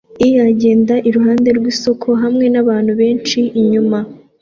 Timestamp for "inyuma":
3.61-3.99